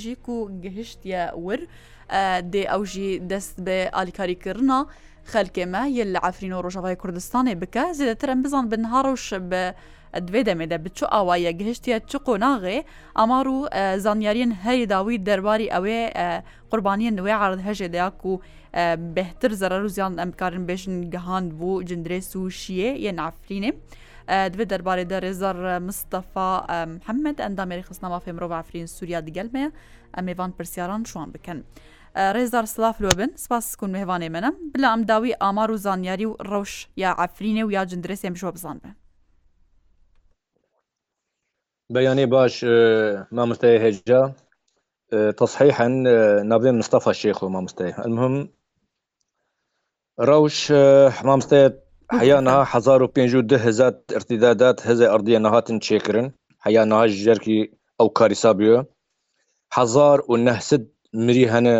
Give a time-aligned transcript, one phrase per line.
[0.00, 1.60] ژیک و گەهشتە ور
[2.52, 4.78] دێ ئەو ژی دەست بێ ئالیکاریکردنا
[5.32, 9.62] خەلکێمە یە لە ئافرین و ڕۆژاوای کوردستانی بکە زیدەترم بزان بنهاڕەوش بە
[10.26, 12.78] دوێ دەمێدە بچو ئاوایە گەهشتە چ قۆناغێ
[13.18, 13.58] ئامار و
[14.04, 16.00] زانیاریان هەری داوی دەرباری ئەوێ
[16.70, 18.32] قوربانیە نوێ عرض هەژێ دەیاک و
[19.16, 23.72] بهتر زەرەر و زیان ئەمکارن بێژن گەهاند بوو جندرێ سوشیە یە نافرینێ.
[24.52, 25.56] دوێ دەربارەی دەڕێزەر
[25.88, 26.50] مستەفا
[26.94, 29.64] محەممەد ئەندامێری خستنەما فێمرۆ ئافرین سووریا دیگەلمێ
[30.16, 31.58] ئەمێوان پرسیاران شوان بکەن.
[32.36, 37.10] ڕێزار سلافلۆبن سپاس کون مێوانێ منە بلا ئەم داوی ئامار و زانیاری و ڕەوش یا
[37.20, 38.94] ئەفرینێ و یا جندرێسێم شۆ بزانبن.
[41.96, 42.54] بياني باش
[43.36, 44.22] ما مستوى هجة
[45.40, 45.88] تصحيحا
[46.52, 48.36] نبي مصطفى الشيخ وما مستوى المهم
[50.20, 50.70] روش
[51.26, 51.70] ما مستوى
[52.20, 56.26] حیانها هزار و پێنج و ده هزار ارتدادات هەزای ئەردیە نەهاتن چێکردن
[56.66, 57.58] حیا نها ژێرکی
[58.00, 58.78] ئەو کاریسابیە
[59.78, 60.84] هزار و نەسد
[61.24, 61.76] مری هەنە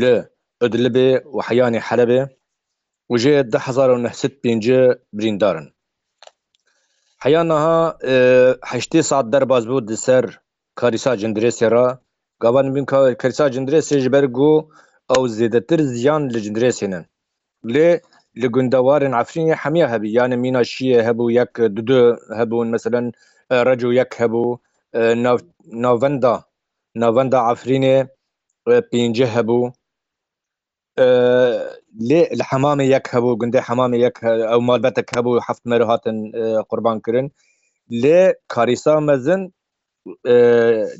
[0.00, 0.14] لە
[0.62, 2.20] ئەدلبێ و حیانی حەرەبێ
[3.12, 4.64] وژێ ده هزار و نەسد پێنج
[5.16, 5.66] بریندارن
[7.24, 7.78] حیانها
[8.72, 10.24] هشتی ساعت دەرباز بوو دسەر
[10.80, 11.86] کاریسا جندرێ سێرا
[12.42, 12.84] گاوان بین
[13.20, 14.52] کاریسا جندرێ سێژبەر گو
[15.12, 17.04] ئەو زێدەتر زیان لە جندرێ سێنن
[17.74, 17.90] لێ
[18.40, 23.02] li gundewarên Efrînê hemiya hebî yani mîna şiyê hebû yek dudu hebûn mesela
[23.52, 24.58] recu yek hebû
[25.72, 26.44] navenda
[26.94, 28.08] navenda Efrînê
[28.66, 29.72] pêncî hebû
[32.10, 36.32] lê li hemamê yek hebû gundê hemamê yek ew malbetek hebû heft mer hatin
[36.68, 37.32] qurban kirin
[37.90, 39.54] lê karîsa mezin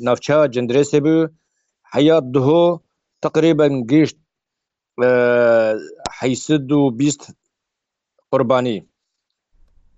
[0.06, 1.30] navçeya cindiresê bû
[1.92, 2.80] heya duho
[3.22, 4.16] teqriben gişt
[6.20, 7.22] حیسد و بیست
[8.30, 8.76] قوربانی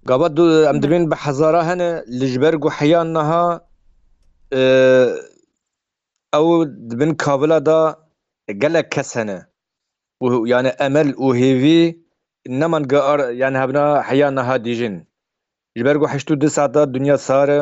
[0.08, 0.34] قبط
[0.68, 3.46] ئەم دەبێن بە حەزارە هەنە لەژبەرگ و حەیان نەها
[6.34, 6.46] ئەو
[6.90, 7.80] دبن کابلادا
[8.62, 9.38] gelek kes hene
[10.52, 11.80] yani emel û hêvî
[12.46, 14.94] neman gar yan hebna heya neha dîjin
[15.76, 17.60] ji ber gu heştû di saata dunya sare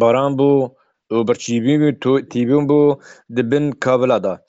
[0.00, 0.52] baran bû
[1.14, 1.74] û birçîbî
[2.30, 2.80] tîbûn bû
[3.36, 4.44] dibin kabila da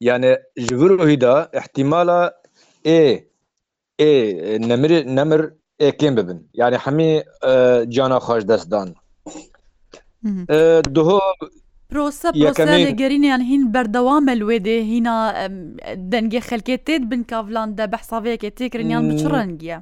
[0.00, 0.30] yani
[0.64, 2.41] ji vir hî da ihtimala
[2.84, 3.26] ê
[3.98, 5.40] ê nemirê nemir
[5.78, 7.24] êkêm bibin yani hemî
[7.94, 8.88] cana xweş dest dan
[10.94, 11.18] diho
[13.02, 15.16] gerîniyan hîn berdewame wê dê hîna
[16.12, 19.78] dengê xelkê tê bin kavlan de behsaveyekê têkiriniyan bi çi rengiye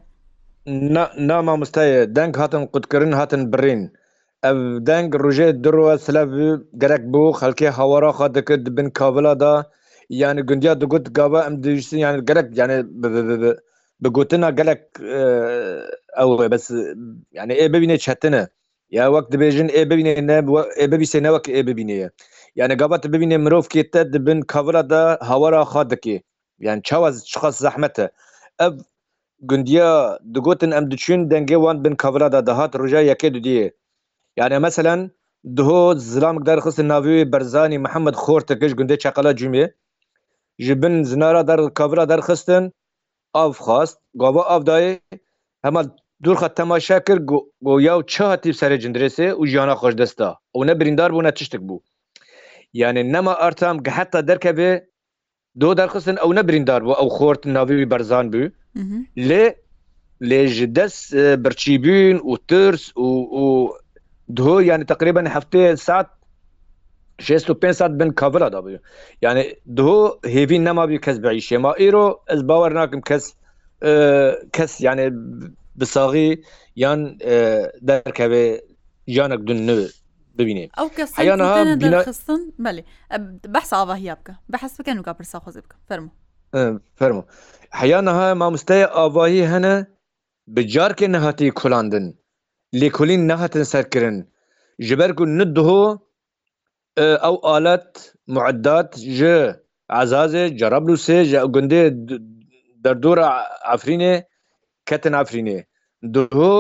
[1.19, 3.93] Nama mustaye deng hatin qutkirin hatin birîn
[4.43, 6.31] ev deng rojê dirowe silev
[6.79, 9.67] gerek bû xelkê hewara xwe dikir dibin kavila da
[10.11, 12.85] yani gundiya digot gava em dijîsin yani gelek yani
[14.01, 14.83] bi gotina gelek
[16.19, 16.71] ew bes
[17.33, 18.49] yani ê bibîne çetine
[18.91, 20.39] ya wek dibêjin ê bibîne ne
[20.79, 22.11] ê bibîse ne wek ê bibîne ye
[22.57, 26.23] yani gava tu bibîne mirov kê te dibin kavira da hawara xa dike
[26.59, 28.11] yani çawaz çixas zehmete
[28.59, 28.73] ev
[29.41, 33.73] gundiya digotin em diçûn dengê wan bin kavira da dahat roja yekê dudiye
[34.37, 35.11] yani meselen
[35.57, 39.73] diho zilamek derxistin navê berzanî Mehemed xor tekiş gundê çeqala cumê
[40.61, 42.67] ji bin zinara der kavira derxistin
[43.43, 44.93] av xast gava av dayê
[45.65, 45.83] hema
[46.29, 47.19] durxa temaşe kir
[47.63, 51.33] go yaw çi hatî serê cindiresê û jiyana xweş desta ew ne birîndar bû ne
[51.35, 51.81] tiştik bû
[52.73, 54.85] yani nema artam geheta derkevê
[55.61, 58.97] do derxistin ew ne birîndar bû ew xort navî berzan bû mhm.
[59.17, 59.45] lê
[60.23, 63.07] lê ji dest e, birçîbûn û tirs û
[63.43, 63.71] û
[64.39, 66.20] دو yani تقریبا heftê saat
[67.23, 68.79] 65 ساعت بن کاورا دابی
[69.23, 69.43] یعنی
[69.77, 69.91] دو
[70.35, 73.25] هیوی نما بی کس بعیشه ما ایرو از باور ناکم کس
[74.57, 75.07] کس یعنی
[75.81, 76.29] بساغی
[76.83, 77.01] یان
[77.89, 78.43] درکبه
[79.15, 79.77] جانک دون نو
[80.39, 82.03] ببینیم او کس حیانها بنا...
[82.03, 82.85] خستن بله
[83.55, 86.11] بحث آواهی بکه بحث بکن و کابر ساخوز بکه فرمو
[86.95, 87.23] فرمو
[87.75, 89.87] حیانها ما مستای آواهی هنه
[90.57, 92.15] بجار که نهاتی کلاندن
[92.73, 94.27] لیکولین نهاتن سرکرن
[94.89, 95.99] جبر کو ندهو
[97.03, 97.89] ئەو ئالەت
[98.39, 99.35] معدات ji
[100.01, 101.83] عزازê cerabl sê ji gundê
[102.87, 103.29] derdora
[103.75, 104.13] Efrînê
[104.91, 105.59] ketin Efrînê
[106.17, 106.51] duho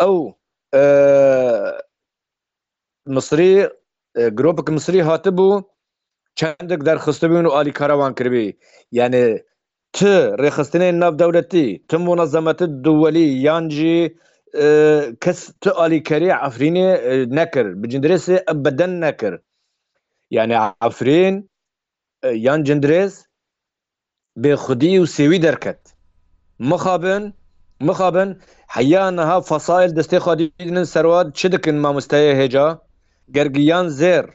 [0.00, 0.18] ew
[3.16, 3.70] Misrî
[4.40, 5.62] gropek Misrî hatibû
[6.34, 8.58] çendek derxistibûn û alî karavan kirbî
[8.92, 9.42] yani
[9.92, 10.14] ti
[10.44, 14.16] rêxistinê nav dewletî tim ona zemeti duwelî yan jî
[15.24, 16.88] kes tu alîkerî Efrînê
[17.38, 19.34] nekir bi cindirêsê beden nekir
[20.36, 21.36] یعنی ئافرین
[22.44, 23.12] یان جندرێز
[24.42, 25.80] بێخودی و سێوی دەرکەت
[26.70, 27.22] مخابن
[27.88, 28.30] مخابن
[28.76, 32.68] حیانەها فەسایل دەستی خودیدنن سەروات چ دکن مامۆستەیە هێجا
[33.36, 34.26] گەرگیان زێر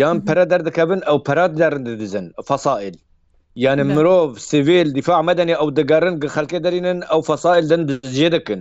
[0.00, 2.96] یان پەرە دەردەکەبن ئەو پەرات دەردەدزن فەسائل
[3.64, 8.60] یانە مرۆڤ سیڤیل دیفاع مەدەنی ئەو دەگەڕن خەلکە دەرینن ئەو فەسایل دەن دژێ دەکەن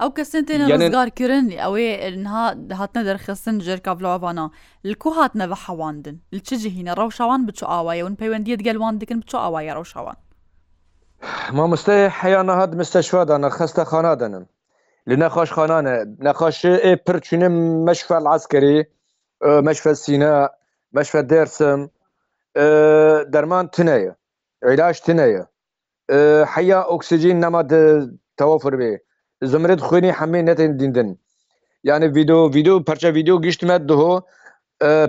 [0.00, 2.44] ئەو کەسن تێنە ڕزگارکردن ئەوێ ئەها
[2.80, 4.46] هاتنە دەرخستن ژێرکە بڵاوانە
[4.88, 9.38] لە کو هاتنە بە حەواندن لە چ جهینە ڕەوشاوان بچو ئاوایەون پەیوەندیت گەلوان دکن بچو
[9.44, 10.18] ئاوایە ڕەوشاوان
[11.56, 14.44] مامۆستای حیانە هات مستەشوادانە خستە خانادنن
[15.10, 15.94] لە نەخۆشخانانە
[16.26, 17.48] نەخۆشی ئێ پرچینە
[17.86, 18.78] مەشفەل عسکەری
[19.66, 20.34] مەشفە سینە
[20.96, 21.80] مەشفە دەرسم
[23.32, 24.12] دەرمان تنەیە
[24.68, 25.42] عیلاش تنەیە
[26.54, 27.62] حیا ئۆکسسیجین نەما
[28.38, 28.92] تەوەفر بێ
[29.52, 31.08] زمرێت خوێنی هەمێ نەتێن دیندن
[31.88, 34.12] یعنی ویددیو ویددیو پەرچە ویددیو گشتمە دهۆ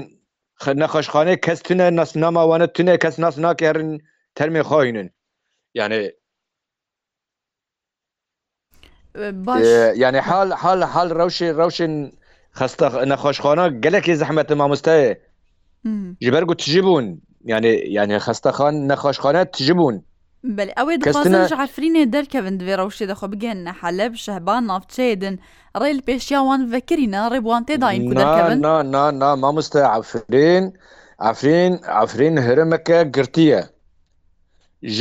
[0.82, 3.91] نەخۆشخانەی کەس تونە ناسناماوانە تونێ کەس ناس ناکەرن
[4.37, 5.08] تەرمی خۆینن
[5.79, 6.00] یعنی
[10.02, 11.94] یعنی حال حال حال ڕوشی ڕوشن
[12.58, 15.14] خستە نەخۆشخانە گەلێکی زەحمەتە مامۆستەیە
[16.25, 17.06] ji ber got tijî bûn
[17.52, 19.96] یانێ یانێ خستەخان نەخۆشخانە تژبوون
[20.56, 20.94] بل ئەوێ
[21.64, 25.35] عفرینێ دەرکەون دوێ ڕەوشێ دەخۆ بگەن نە حەلب شەهبان نافچێدن
[25.81, 28.02] ڕێل پێشیاوان بەکردینە ڕێبوان تێداین
[29.23, 30.64] نا مامۆستا عفرین
[31.25, 33.62] ئەفرین ئەفرین هرمەکە گرتیە
[34.96, 35.00] ژ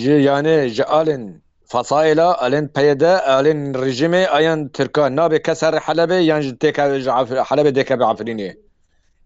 [0.00, 1.24] ژ یانێ ژەئالن
[1.72, 6.84] فەسایلا ئەلێن پەیدە ئەلێن ڕژیمێ ئەیان ترکان نابێ کەسەر حەلبێ یان تێکە
[7.48, 8.50] حەلبێ دێکە بە عفرینێ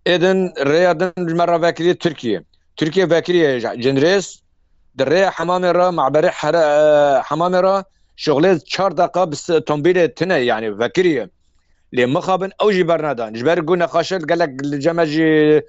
[0.06, 2.42] eden rêya din me re vekiriye Türkiye
[2.76, 4.40] Türkiye vekiriye cinrês
[4.98, 6.60] di rêya hemamê re meberê here
[7.22, 7.84] hemamê re
[8.18, 9.36] şexlê çar daqa bi
[9.68, 11.28] tombilê tune yani vekiriye
[11.94, 15.62] lê mixabin ew jî bernedan ji ber gu nexaşir gelek li ceme jî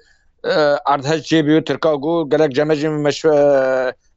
[0.92, 2.88] erdhe cêbiyo Tirka gu gelek ceme jî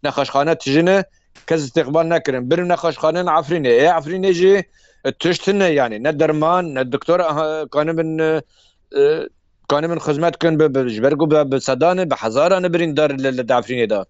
[0.04, 1.04] nexaşxane tijine
[1.48, 4.64] kes istiqbal nekirin bir nexaşxanin Afrinê e Afrinê jî
[5.20, 7.20] tiştine yani ne derman ne doktor
[7.70, 8.42] kanibin
[9.72, 13.10] کان من خزمەت کن بەژبەر و بە سەدانە بە حزارانە بریندار
[13.40, 14.02] لە دافرینێدا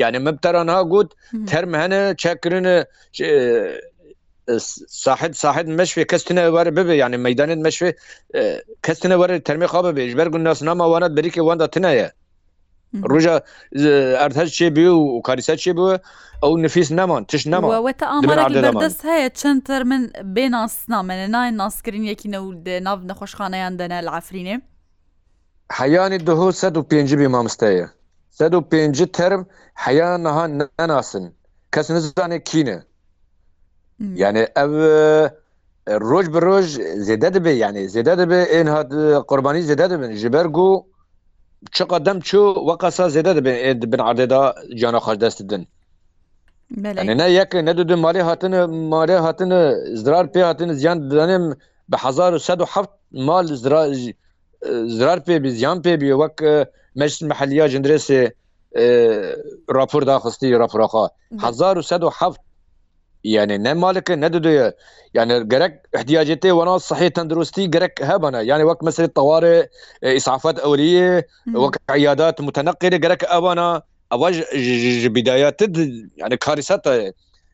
[0.00, 1.08] یعنی مبتەرانها گوت
[1.50, 2.76] تەرم هەنە چەکردە
[5.04, 7.90] ساحت ساحت مشوێ کەستنە وەرە ببێ یعنی مەدانێت مەشوێ
[8.84, 12.08] کەستنە وەرە تەرمی خوا بێژبەر و ناسنامە وانە بریکە واندا تنەیە
[13.10, 13.34] ڕژە
[14.20, 15.94] ئەردهەر چێ بێ و کاریسە چێ بووە
[16.42, 20.02] ئەو نفیس نەمان تش نەماوەتە ئامادەست هەیە چەندتر من
[20.34, 24.56] بێ ناسنامێنە نای ناسکردن یەکی نەود ناو نەخۆشخانەیان دەنە لە ئافرینێ
[25.78, 27.86] حیانی دهۆ 105 مامستەیە
[28.40, 29.42] 105 ترم
[29.84, 30.44] حیان نەها
[30.80, 31.24] نەناسن
[31.74, 32.78] کەس نزانێ کینە
[34.22, 34.70] یعنی ئەو
[36.10, 36.66] ڕۆژ بڕۆژ
[37.06, 38.88] زێدە دەبێ یعنی زێدە دەبێ ئێن هاات
[39.28, 40.84] قوربانی زێدە دەبن ژبەر گو و
[41.74, 43.32] چ قدم چو وقسا زیده
[43.82, 44.42] دبن عددا
[44.80, 45.66] جانا خوش دست دن
[46.84, 48.52] yani ne yek ne du malê hatin
[48.94, 49.50] malê hatin
[49.96, 51.54] zirar pê hatin ziyan didanim
[51.88, 52.32] bi hezar
[52.74, 58.20] heft mal zirar pê bî ziyan pê bî wek meşt meheliya jindresê
[59.78, 61.08] rapor daxistî raporaxa
[61.40, 61.76] hezar
[62.20, 62.38] heft
[63.24, 64.74] yani ne malike ne diduye
[65.14, 69.68] yani gerek ihtiyaciyete wana sahî tendurustî gerek hebene yani wek meselê teware
[70.16, 73.82] isafet ewliye wek iyadat muteneqîre gerek evana
[74.12, 75.64] ewa ji bidayatî
[76.16, 77.12] yani karîsa te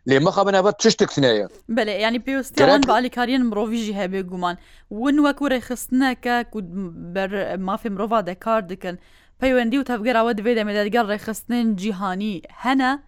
[0.08, 4.58] lê mexabin hevet tiştek sineye Belê yanî pêwîstiyan bi alîkariyên mirovî jî hebe guman
[4.90, 6.60] win wek rêxistineke ku
[7.14, 8.98] ber mafê mirova de kar dikin
[9.40, 12.98] peywendî û tevgera we divê demê dergar rêxistinên cîhanî hene,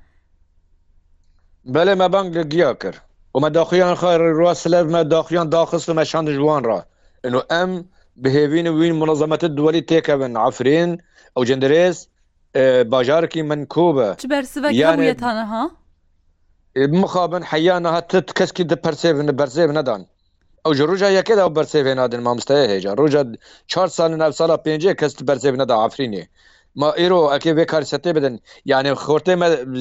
[1.75, 2.99] بەێ مە بانگ گیا کرد
[3.37, 6.79] ومە داخیان خیر ڕوا سلەرمە داخیان داخست مە شان جوان را
[7.27, 7.71] ئەو ئەم
[8.23, 10.91] بهێوین وین منەظەمەت دووەلی تێکە بن عفرین
[11.37, 11.97] ئەو جندرێز
[12.93, 14.09] باژارکی من کۆبە
[14.83, 15.65] یانێتانەها
[17.03, 20.03] مخابن حیانەها تت کەسکی د پرسێبن بەرزێب نەدان
[20.65, 23.23] ئەو ژڕژە یەکەدا ئەو بەرسێبێ نادن مامستەیە هێجا ڕۆژە
[23.71, 26.25] چهار سال ناو سالا پێنج کەس بەرزێب نەدا عفرینێ
[26.81, 28.35] ما ئێرۆ ئەکێ بێ کارسەتێ بدن
[28.71, 29.35] یانێ خۆرتێ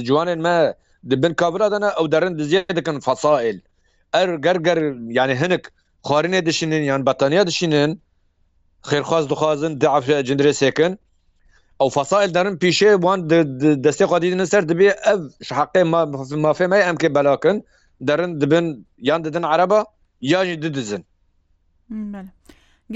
[0.09, 0.55] جوانێن مە
[1.05, 3.57] دبن کابرا دەنا ئەو دەرن دزیە دەکەن فەسائل
[4.13, 4.77] ئەر گەرگەر
[5.17, 5.63] یعنی هەنک
[6.03, 7.97] خوارینێ دشینن یان بەتانیا دشینن
[8.89, 10.93] خێرخواز دخوازن دعف جندرێ سێکن
[11.81, 13.19] ئەو فەسائل دەرن پیشێ وان
[13.85, 15.83] دەستی خوادیدن سەر دەبێ ئەو شحقێ
[16.45, 17.57] مافێمای ئەمکە بەلاکن
[18.07, 18.65] دەرن دبن
[19.09, 19.79] یان ددن عربە
[20.31, 21.03] یاژی ددزن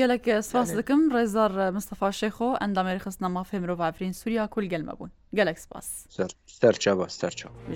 [0.02, 5.12] gelek spas dikim rêzar Mistafa Şexo endamêrixistna mafê mirov Efrîn Sûriya kul gelme bûn.
[5.40, 5.88] Gelek spas.
[6.60, 7.76] Serçe serçe.